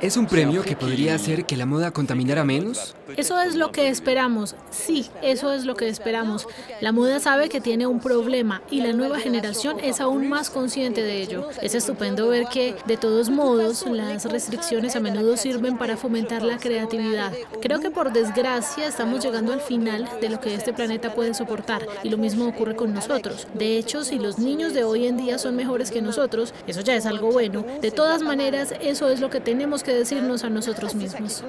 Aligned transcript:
¿Es 0.00 0.16
un 0.16 0.26
premio 0.26 0.62
que 0.62 0.76
podría 0.76 1.14
hacer 1.14 1.44
que 1.44 1.58
la 1.58 1.66
moda 1.66 1.90
contaminara 1.90 2.42
menos? 2.42 2.94
Eso 3.18 3.38
es 3.38 3.54
lo 3.54 3.70
que 3.70 3.88
esperamos. 3.88 4.56
Sí, 4.70 5.10
eso 5.20 5.52
es 5.52 5.66
lo 5.66 5.74
que 5.74 5.88
esperamos. 5.88 6.46
La 6.80 6.90
moda 6.90 7.20
sabe 7.20 7.50
que 7.50 7.60
tiene 7.60 7.86
un 7.86 8.00
problema 8.00 8.62
y 8.70 8.80
la 8.80 8.94
nueva 8.94 9.18
generación 9.18 9.78
es 9.78 10.00
aún 10.00 10.26
más 10.26 10.48
consciente 10.48 11.02
de 11.02 11.20
ello. 11.20 11.50
Es 11.60 11.74
estupendo 11.74 12.28
ver 12.28 12.46
que, 12.46 12.76
de 12.86 12.96
todos 12.96 13.28
modos, 13.28 13.84
las 13.86 14.24
restricciones 14.24 14.96
a 14.96 15.00
menudo 15.00 15.36
sirven 15.36 15.76
para 15.76 15.98
fomentar 15.98 16.42
la 16.42 16.56
creatividad. 16.56 17.34
Creo 17.60 17.80
que 17.80 17.90
por 17.90 18.10
desgracia 18.10 18.88
estamos 18.88 19.22
llegando 19.22 19.52
al 19.52 19.60
final 19.60 20.08
de 20.22 20.30
lo 20.30 20.40
que 20.40 20.54
este 20.54 20.72
planeta 20.72 21.14
puede 21.14 21.34
soportar 21.34 21.86
y 22.02 22.08
lo 22.08 22.16
mismo 22.16 22.46
ocurre 22.46 22.74
con 22.74 22.94
nosotros. 22.94 23.48
De 23.52 23.76
hecho, 23.76 24.02
si 24.02 24.18
los 24.18 24.38
niños 24.38 24.72
de 24.72 24.84
hoy 24.84 25.06
en 25.06 25.18
día 25.18 25.38
son 25.38 25.56
mejores 25.56 25.90
que 25.90 26.00
nosotros, 26.00 26.54
eso 26.66 26.80
ya 26.80 26.94
es 26.94 27.04
algo 27.04 27.30
bueno. 27.30 27.66
De 27.82 27.90
todas 27.90 28.22
maneras, 28.22 28.72
eso 28.80 29.10
es 29.10 29.20
lo 29.20 29.28
que 29.28 29.40
tenemos 29.40 29.82
que 29.82 29.89
decirnos 29.94 30.44
a 30.44 30.50
nosotros 30.50 30.94
mismos. 30.94 31.44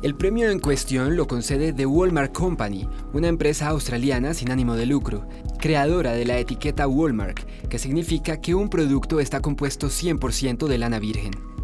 El 0.00 0.14
premio 0.14 0.48
en 0.50 0.60
cuestión 0.60 1.16
lo 1.16 1.26
concede 1.26 1.72
The 1.72 1.84
Walmart 1.84 2.32
Company, 2.32 2.88
una 3.12 3.28
empresa 3.28 3.68
australiana 3.68 4.32
sin 4.32 4.50
ánimo 4.50 4.74
de 4.74 4.86
lucro, 4.86 5.28
creadora 5.58 6.12
de 6.12 6.24
la 6.24 6.38
etiqueta 6.38 6.86
Walmart, 6.86 7.40
que 7.68 7.78
significa 7.78 8.40
que 8.40 8.54
un 8.54 8.70
producto 8.70 9.20
está 9.20 9.40
compuesto 9.40 9.88
100% 9.88 10.66
de 10.66 10.78
lana 10.78 10.98
virgen. 10.98 11.57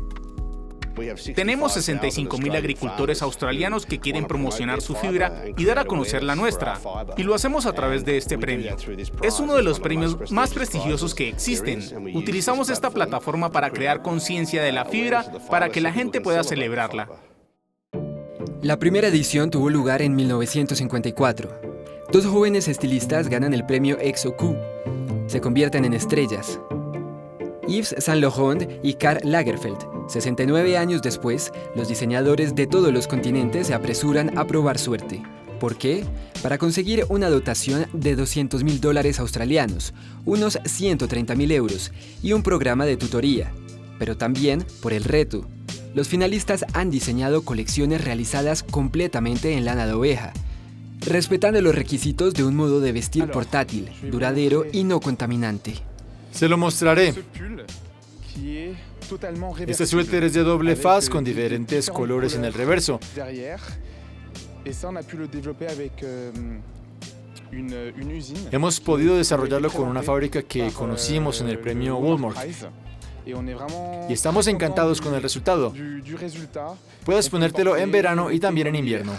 Tenemos 1.34 1.77
65.000 1.77 2.57
agricultores 2.57 3.23
australianos 3.23 3.87
que 3.87 3.98
quieren 3.98 4.27
promocionar 4.27 4.81
su 4.81 4.95
fibra 4.95 5.45
y 5.56 5.64
dar 5.64 5.78
a 5.78 5.84
conocer 5.84 6.23
la 6.23 6.37
nuestra, 6.37 6.78
y 7.17 7.23
lo 7.23 7.34
hacemos 7.34 7.67
a 7.67 7.73
través 7.73 8.05
de 8.05 8.17
este 8.17 8.39
premio. 8.39 8.77
Es 9.22 9.41
uno 9.41 9.55
de 9.55 9.62
los 9.62 9.81
premios 9.81 10.31
más 10.31 10.53
prestigiosos 10.53 11.15
que 11.15 11.28
existen. 11.28 11.83
Utilizamos 12.15 12.70
esta 12.70 12.91
plataforma 12.91 13.50
para 13.50 13.70
crear 13.70 14.03
conciencia 14.03 14.62
de 14.62 14.72
la 14.72 14.84
fibra 14.84 15.25
para 15.50 15.70
que 15.70 15.81
la 15.81 15.92
gente 15.92 16.20
pueda 16.20 16.45
celebrarla. 16.45 17.09
La 18.62 18.78
primera 18.78 19.09
edición 19.09 19.50
tuvo 19.50 19.69
lugar 19.69 20.00
en 20.00 20.15
1954. 20.15 21.61
Dos 22.12 22.27
jóvenes 22.27 22.69
estilistas 22.69 23.28
ganan 23.28 23.53
el 23.53 23.67
premio 23.67 23.98
EXO-Q. 24.00 24.56
Se 25.27 25.41
convierten 25.41 25.84
en 25.84 25.95
estrellas. 25.95 26.61
Yves 27.67 27.95
Saint 27.98 28.22
Laurent 28.22 28.70
y 28.83 28.95
Karl 28.95 29.20
Lagerfeld. 29.25 29.94
69 30.08 30.77
años 30.77 31.02
después, 31.02 31.52
los 31.74 31.88
diseñadores 31.88 32.55
de 32.55 32.66
todos 32.66 32.92
los 32.92 33.06
continentes 33.06 33.69
se 33.69 33.74
apresuran 33.74 34.36
a 34.38 34.47
probar 34.47 34.78
suerte. 34.78 35.22
¿Por 35.58 35.77
qué? 35.77 36.05
Para 36.42 36.58
conseguir 36.58 37.06
una 37.08 37.30
dotación 37.30 37.86
de 37.92 38.16
200 38.16 38.64
mil 38.64 38.80
dólares 38.80 39.19
australianos, 39.19 39.94
unos 40.27 40.58
130 40.64 41.34
mil 41.36 41.50
euros, 41.52 41.92
y 42.22 42.32
un 42.32 42.42
programa 42.42 42.84
de 42.84 42.97
tutoría. 42.97 43.52
Pero 43.98 44.16
también 44.16 44.64
por 44.82 44.92
el 44.92 45.05
reto. 45.05 45.47
Los 45.94 46.08
finalistas 46.08 46.64
han 46.75 46.91
diseñado 46.91 47.42
colecciones 47.42 48.05
realizadas 48.05 48.62
completamente 48.62 49.56
en 49.56 49.64
lana 49.64 49.86
de 49.86 49.92
oveja, 49.92 50.32
respetando 51.00 51.60
los 51.62 51.75
requisitos 51.75 52.34
de 52.34 52.44
un 52.44 52.56
modo 52.56 52.80
de 52.80 52.92
vestir 52.92 53.30
portátil, 53.30 53.91
duradero 54.10 54.66
y 54.70 54.84
no 54.84 55.00
contaminante. 55.00 55.75
Se 56.32 56.48
lo 56.48 56.58
mostraré. 56.58 57.14
Este 59.66 59.86
suéter 59.86 60.24
es 60.24 60.33
de 60.34 60.42
doble 60.42 60.77
faz 60.77 61.10
con 61.10 61.24
diferentes 61.24 61.91
colores 61.91 62.34
en 62.34 62.44
el 62.44 62.52
reverso. 62.52 63.00
Hemos 68.50 68.81
podido 68.81 69.16
desarrollarlo 69.16 69.70
con 69.70 69.88
una 69.88 70.03
fábrica 70.03 70.43
que 70.43 70.70
conocimos 70.72 71.41
en 71.41 71.48
el 71.48 71.59
premio 71.59 71.97
Walmart. 71.98 72.38
Y 74.09 74.12
estamos 74.12 74.47
encantados 74.47 75.00
con 75.00 75.14
el 75.14 75.22
resultado. 75.22 75.72
Puedes 77.04 77.28
ponértelo 77.28 77.76
en 77.76 77.91
verano 77.91 78.31
y 78.31 78.41
también 78.41 78.69
en 78.69 78.76
invierno. 78.76 79.12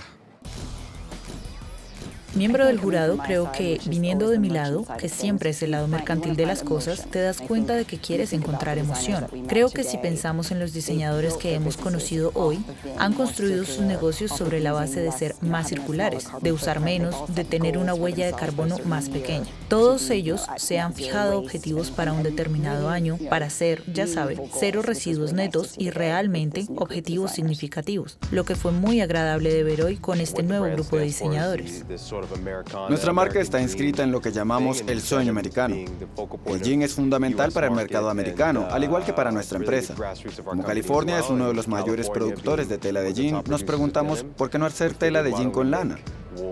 Miembro 2.36 2.66
del 2.66 2.80
jurado, 2.80 3.18
creo 3.18 3.50
que 3.54 3.80
viniendo 3.86 4.30
de 4.30 4.40
mi 4.40 4.50
lado, 4.50 4.86
que 5.00 5.08
siempre 5.08 5.52
es 5.52 5.64
el 5.64 5.72
lado 5.72 5.88
mercantil 5.88 6.36
de 6.36 6.46
las 6.46 6.64
cosas, 6.64 7.10
te 7.10 7.20
das 7.22 7.40
cuenta 7.40 7.76
de 7.76 7.86
que 7.86 7.98
quieres 7.98 8.34
encontrar 8.34 8.78
emoción. 8.78 9.26
Creo 9.48 9.70
que 9.70 9.86
si 9.86 9.98
pensamos 9.98 10.52
en 10.52 10.60
los 10.60 10.74
diseñadores 10.74 11.36
que 11.36 11.54
hemos 11.54 11.78
conocido 11.78 12.32
hoy, 12.34 12.60
han 12.98 13.14
construido 13.14 13.64
sus 13.64 13.86
negocios 13.86 14.32
sobre 14.32 14.60
la 14.60 14.74
base 14.74 15.00
de 15.00 15.14
ser 15.14 15.36
más 15.40 15.70
circulares, 15.70 16.28
de 16.42 16.52
usar 16.52 16.82
menos, 16.82 17.16
de 17.34 17.46
tener 17.46 17.78
una 17.78 17.94
huella 17.94 18.26
de 18.26 18.34
carbono 18.34 18.80
más 18.84 19.08
pequeña. 19.08 19.46
Todos 19.70 20.10
ellos 20.10 20.46
se 20.58 20.78
han 20.78 20.94
fijado 20.94 21.40
objetivos 21.40 21.90
para 21.90 22.12
un 22.12 22.24
determinado 22.24 22.90
año, 22.90 23.18
para 23.30 23.50
ser, 23.50 23.82
ya 23.94 24.08
saben, 24.08 24.42
cero 24.60 24.82
residuos 24.82 25.32
netos 25.32 25.76
y 25.78 25.90
realmente 25.90 26.66
objetivos 26.76 27.32
significativos, 27.32 28.18
lo 28.32 28.44
que 28.44 28.56
fue 28.56 28.74
muy 28.74 29.00
agradable 29.00 29.54
de 29.54 29.64
ver 29.64 29.84
hoy 29.84 29.96
con 29.96 30.20
este 30.20 30.44
nuevo 30.44 30.66
grupo 30.66 30.98
de 30.98 31.06
diseñadores. 31.06 31.86
Nuestra 32.90 33.14
marca 33.14 33.40
está 33.40 33.62
inscrita 33.62 34.04
en 34.04 34.12
lo 34.12 34.22
que 34.22 34.32
llamamos 34.32 34.84
el 34.88 35.02
sueño 35.02 35.32
americano. 35.32 35.76
El 36.46 36.62
jean 36.62 36.82
es 36.82 36.94
fundamental 36.94 37.52
para 37.52 37.68
el 37.68 37.74
mercado 37.74 38.10
americano, 38.10 38.68
al 38.70 38.84
igual 38.84 39.04
que 39.04 39.14
para 39.14 39.32
nuestra 39.32 39.58
empresa. 39.58 39.96
Como 40.44 40.64
California 40.64 41.20
es 41.20 41.30
uno 41.30 41.48
de 41.48 41.54
los 41.54 41.68
mayores 41.68 42.10
productores 42.10 42.70
de 42.70 42.78
tela 42.78 43.02
de 43.02 43.14
jean, 43.14 43.44
nos 43.48 43.64
preguntamos 43.64 44.24
por 44.38 44.50
qué 44.50 44.58
no 44.58 44.66
hacer 44.66 44.94
tela 44.94 45.24
de 45.24 45.32
jean 45.32 45.52
con 45.52 45.72
lana. 45.72 45.98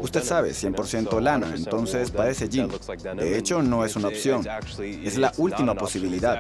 Usted 0.01 0.23
sabe, 0.23 0.51
100% 0.51 1.19
lana, 1.21 1.53
entonces 1.55 2.11
parece 2.11 2.49
jean. 2.49 2.69
De 3.17 3.38
hecho, 3.38 3.61
no 3.61 3.85
es 3.85 3.95
una 3.95 4.09
opción. 4.09 4.45
Es 4.79 5.17
la 5.17 5.31
última 5.38 5.75
posibilidad. 5.75 6.39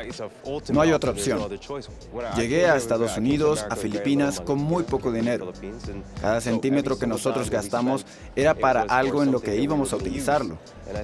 No 0.69 0.81
hay 0.81 0.91
otra 0.91 1.11
opción. 1.11 1.41
Llegué 2.35 2.67
a 2.67 2.75
Estados 2.75 3.17
Unidos, 3.17 3.65
a 3.69 3.75
Filipinas, 3.75 4.39
con 4.39 4.59
muy 4.59 4.83
poco 4.83 5.11
dinero. 5.11 5.51
Cada 6.21 6.41
centímetro 6.41 6.97
que 6.97 7.07
nosotros 7.07 7.49
gastamos 7.49 8.05
era 8.35 8.53
para 8.53 8.83
algo 8.83 9.23
en 9.23 9.31
lo 9.31 9.41
que 9.41 9.55
íbamos 9.57 9.93
a 9.93 9.97
utilizarlo. 9.97 10.57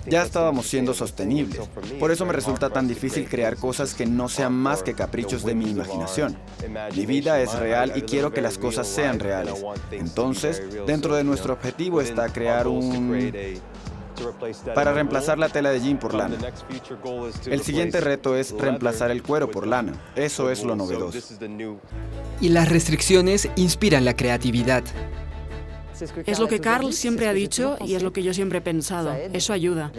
Ya 0.08 0.24
estábamos 0.24 0.68
siendo 0.68 0.94
sostenibles. 0.94 1.68
Por 2.00 2.12
eso 2.12 2.26
me 2.26 2.34
resulta 2.34 2.70
tan 2.70 2.88
difícil 2.88 3.28
crear 3.28 3.56
cosas 3.56 3.94
que 3.94 4.06
no 4.06 4.30
sean 4.30 4.54
más 4.54 4.84
que 4.84 4.94
caprichos 4.94 5.44
de 5.44 5.56
mi 5.56 5.70
imaginación. 5.70 6.38
Mi 6.96 7.06
vida 7.06 7.42
es 7.42 7.54
real 7.58 7.94
y 7.96 8.02
quiero 8.02 8.32
que 8.32 8.42
las 8.42 8.58
cosas 8.58 8.88
sean 8.88 9.20
reales. 9.20 9.64
Entonces, 9.92 10.62
dentro 10.86 11.16
de 11.16 11.24
nuestro 11.24 11.54
objetivo 11.54 12.02
está 12.02 12.29
crear 12.32 12.68
un 12.68 13.10
para 14.76 14.94
reemplazar 14.94 15.38
la 15.38 15.50
tela 15.50 15.72
de 15.72 15.80
jean 15.80 15.98
por 15.98 16.14
lana. 16.14 16.36
El 17.46 17.62
siguiente 17.62 18.02
reto 18.02 18.36
es 18.36 18.52
reemplazar 18.52 19.12
el 19.12 19.24
cuero 19.24 19.50
por 19.50 19.68
lana. 19.68 19.94
Eso 20.16 20.50
es 20.52 20.64
lo 20.64 20.76
novedoso. 20.76 21.18
Y 22.42 22.50
las 22.50 22.70
restricciones 22.70 23.50
inspiran 23.56 24.06
la 24.06 24.16
creatividad. 24.16 24.84
Es 26.26 26.40
lo 26.40 26.48
que 26.48 26.60
Carl 26.60 26.94
siempre 26.94 27.28
ha 27.28 27.34
dicho 27.34 27.78
y 27.86 27.96
es 27.96 28.04
lo 28.04 28.14
que 28.14 28.24
yo 28.24 28.34
siempre 28.34 28.60
he 28.60 28.62
pensado. 28.62 29.14
Eso 29.34 29.54
ayuda. 29.54 29.92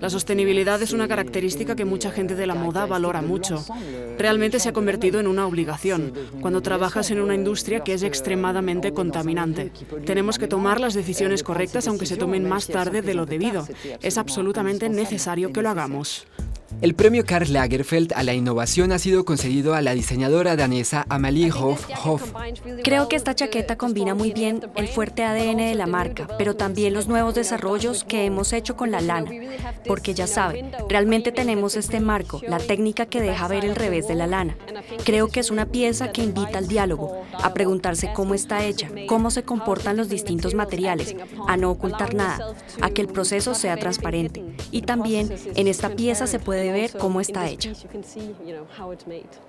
La 0.00 0.10
sostenibilidad 0.10 0.80
es 0.82 0.92
una 0.92 1.08
característica 1.08 1.76
que 1.76 1.84
mucha 1.84 2.10
gente 2.10 2.34
de 2.34 2.46
la 2.46 2.54
moda 2.54 2.86
valora 2.86 3.22
mucho. 3.22 3.64
Realmente 4.18 4.58
se 4.58 4.68
ha 4.68 4.72
convertido 4.72 5.20
en 5.20 5.26
una 5.26 5.46
obligación 5.46 6.12
cuando 6.40 6.62
trabajas 6.62 7.10
en 7.10 7.20
una 7.20 7.34
industria 7.34 7.80
que 7.80 7.94
es 7.94 8.02
extremadamente 8.02 8.92
contaminante. 8.92 9.72
Tenemos 10.04 10.38
que 10.38 10.48
tomar 10.48 10.80
las 10.80 10.94
decisiones 10.94 11.42
correctas 11.42 11.88
aunque 11.88 12.06
se 12.06 12.16
tomen 12.16 12.48
más 12.48 12.66
tarde 12.66 13.02
de 13.02 13.14
lo 13.14 13.26
debido. 13.26 13.66
Es 14.02 14.18
absolutamente 14.18 14.88
necesario 14.88 15.52
que 15.52 15.62
lo 15.62 15.70
hagamos. 15.70 16.26
El 16.82 16.94
premio 16.94 17.24
Karl 17.24 17.50
Lagerfeld 17.50 18.12
a 18.14 18.22
la 18.22 18.34
innovación 18.34 18.92
ha 18.92 18.98
sido 18.98 19.24
concedido 19.24 19.74
a 19.74 19.80
la 19.80 19.94
diseñadora 19.94 20.56
danesa 20.56 21.06
Amalie 21.08 21.50
Hoff. 21.50 21.86
Creo 22.84 23.08
que 23.08 23.16
esta 23.16 23.34
chaqueta 23.34 23.78
combina 23.78 24.14
muy 24.14 24.32
bien 24.32 24.60
el 24.76 24.86
fuerte 24.86 25.24
ADN 25.24 25.56
de 25.56 25.74
la 25.74 25.86
marca, 25.86 26.28
pero 26.36 26.54
también 26.54 26.92
los 26.92 27.08
nuevos 27.08 27.34
desarrollos 27.34 28.04
que 28.04 28.26
hemos 28.26 28.52
hecho 28.52 28.76
con 28.76 28.90
la 28.90 29.00
lana. 29.00 29.30
Porque 29.86 30.12
ya 30.12 30.26
saben, 30.26 30.70
realmente 30.88 31.32
tenemos 31.32 31.76
este 31.76 32.00
marco, 32.00 32.42
la 32.46 32.58
técnica 32.58 33.06
que 33.06 33.22
deja 33.22 33.48
ver 33.48 33.64
el 33.64 33.74
revés 33.74 34.06
de 34.06 34.14
la 34.14 34.26
lana. 34.26 34.56
Creo 35.04 35.28
que 35.28 35.40
es 35.40 35.50
una 35.50 35.64
pieza 35.64 36.12
que 36.12 36.22
invita 36.22 36.58
al 36.58 36.68
diálogo, 36.68 37.24
a 37.42 37.54
preguntarse 37.54 38.10
cómo 38.14 38.34
está 38.34 38.64
hecha, 38.66 38.90
cómo 39.08 39.30
se 39.30 39.44
comportan 39.44 39.96
los 39.96 40.10
distintos 40.10 40.54
materiales, 40.54 41.16
a 41.48 41.56
no 41.56 41.70
ocultar 41.70 42.14
nada, 42.14 42.54
a 42.82 42.90
que 42.90 43.00
el 43.00 43.08
proceso 43.08 43.54
sea 43.54 43.78
transparente. 43.78 44.44
Y 44.70 44.82
también 44.82 45.34
en 45.54 45.68
esta 45.68 45.90
pieza 45.90 46.26
se 46.26 46.38
puede 46.38 46.65
ver 46.72 46.92
cómo 46.98 47.20
está 47.20 47.48
hecha. 47.48 47.72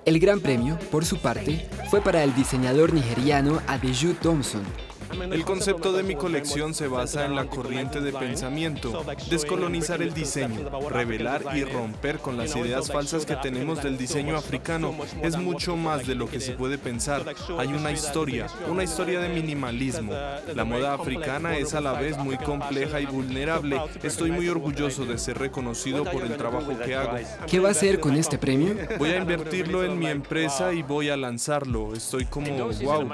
El 0.05 0.19
gran 0.19 0.39
premio, 0.39 0.77
por 0.91 1.05
su 1.05 1.17
parte, 1.17 1.67
fue 1.89 2.01
para 2.01 2.23
el 2.23 2.33
diseñador 2.35 2.93
nigeriano 2.93 3.61
Adeju 3.67 4.13
Thompson. 4.15 4.63
El 5.11 5.45
concepto 5.45 5.93
de 5.93 6.03
mi 6.03 6.15
colección 6.15 6.73
se 6.73 6.87
basa 6.87 7.25
en 7.25 7.35
la 7.35 7.45
corriente 7.45 8.01
de 8.01 8.11
pensamiento, 8.11 9.05
descolonizar 9.29 10.01
el 10.01 10.13
diseño, 10.13 10.69
revelar 10.89 11.43
y 11.55 11.63
romper 11.63 12.19
con 12.19 12.37
las 12.37 12.55
ideas 12.55 12.91
falsas 12.91 13.25
que 13.25 13.35
tenemos 13.35 13.81
del 13.83 13.97
diseño 13.97 14.35
africano. 14.35 14.95
Es 15.21 15.37
mucho 15.37 15.75
más 15.75 16.05
de 16.07 16.15
lo 16.15 16.27
que 16.27 16.39
se 16.39 16.53
puede 16.53 16.77
pensar. 16.77 17.23
Hay 17.57 17.67
una 17.67 17.91
historia, 17.91 18.47
una 18.69 18.83
historia 18.83 19.19
de 19.19 19.29
minimalismo. 19.29 20.13
La 20.53 20.65
moda 20.65 20.93
africana 20.93 21.57
es 21.57 21.73
a 21.73 21.81
la 21.81 21.93
vez 21.93 22.17
muy 22.17 22.37
compleja 22.37 22.99
y 22.99 23.05
vulnerable. 23.05 23.79
Estoy 24.03 24.31
muy 24.31 24.49
orgulloso 24.49 25.05
de 25.05 25.17
ser 25.17 25.37
reconocido 25.37 26.03
por 26.03 26.23
el 26.23 26.35
trabajo 26.37 26.77
que 26.79 26.95
hago. 26.95 27.17
¿Qué 27.47 27.59
va 27.59 27.69
a 27.69 27.71
hacer 27.71 27.99
con 27.99 28.15
este 28.15 28.37
premio? 28.37 28.75
Voy 28.97 29.11
a 29.11 29.17
invertirlo 29.17 29.83
en 29.83 29.97
mi 29.97 30.07
empresa 30.07 30.73
y 30.73 30.81
voy 30.83 31.09
a 31.09 31.17
lanzarlo. 31.17 31.93
Estoy 31.93 32.25
como, 32.25 32.69
wow. 32.81 33.09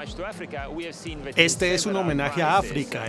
Este 1.36 1.74
un 1.86 1.96
homenaje 1.96 2.42
a 2.42 2.58
África. 2.58 3.04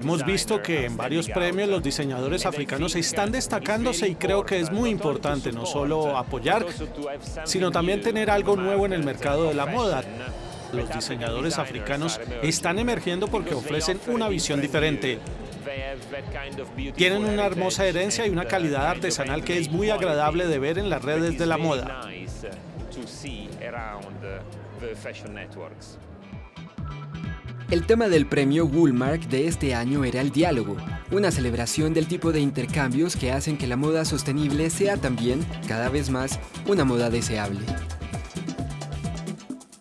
Hemos 0.00 0.24
visto 0.24 0.62
que 0.62 0.86
en 0.86 0.96
varios 0.96 1.28
premios 1.28 1.68
los 1.68 1.82
diseñadores 1.82 2.46
africanos 2.46 2.94
están 2.96 3.32
destacándose 3.32 4.08
y 4.08 4.14
creo 4.14 4.44
que 4.44 4.60
es 4.60 4.70
muy 4.70 4.90
importante 4.90 5.52
no 5.52 5.66
solo 5.66 6.16
apoyar, 6.16 6.66
sino 7.44 7.70
también 7.70 8.00
tener 8.00 8.30
algo 8.30 8.56
nuevo 8.56 8.86
en 8.86 8.92
el 8.92 9.04
mercado 9.04 9.44
de 9.44 9.54
la 9.54 9.66
moda. 9.66 10.02
Los 10.72 10.92
diseñadores 10.92 11.58
africanos 11.58 12.20
están 12.42 12.78
emergiendo 12.78 13.28
porque 13.28 13.54
ofrecen 13.54 14.00
una 14.08 14.28
visión 14.28 14.60
diferente. 14.60 15.18
Tienen 16.96 17.24
una 17.24 17.46
hermosa 17.46 17.86
herencia 17.86 18.26
y 18.26 18.30
una 18.30 18.46
calidad 18.46 18.86
artesanal 18.86 19.44
que 19.44 19.58
es 19.58 19.70
muy 19.70 19.90
agradable 19.90 20.46
de 20.46 20.58
ver 20.58 20.78
en 20.78 20.90
las 20.90 21.02
redes 21.02 21.38
de 21.38 21.46
la 21.46 21.58
moda. 21.58 22.02
El 27.70 27.86
tema 27.86 28.08
del 28.08 28.26
premio 28.26 28.66
Woolmark 28.66 29.28
de 29.28 29.48
este 29.48 29.74
año 29.74 30.04
era 30.04 30.20
el 30.20 30.30
diálogo, 30.30 30.76
una 31.10 31.30
celebración 31.30 31.94
del 31.94 32.06
tipo 32.06 32.30
de 32.30 32.40
intercambios 32.40 33.16
que 33.16 33.32
hacen 33.32 33.56
que 33.56 33.66
la 33.66 33.76
moda 33.76 34.04
sostenible 34.04 34.68
sea 34.68 34.98
también, 34.98 35.44
cada 35.66 35.88
vez 35.88 36.10
más, 36.10 36.38
una 36.66 36.84
moda 36.84 37.08
deseable. 37.08 37.64